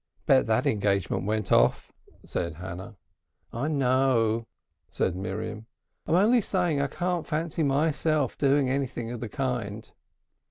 "But 0.25 0.47
that 0.47 0.65
engagement 0.65 1.25
went 1.27 1.51
off," 1.51 1.91
said 2.25 2.55
Hannah. 2.55 2.95
"I 3.53 3.67
know," 3.67 4.47
said 4.89 5.15
Miriam. 5.15 5.67
"I'm 6.07 6.15
only 6.15 6.41
saying 6.41 6.81
I 6.81 6.87
can't 6.87 7.27
fancy 7.27 7.61
myself 7.61 8.35
doing 8.35 8.67
anything 8.67 9.11
of 9.11 9.19
the 9.19 9.29
kind." 9.29 9.91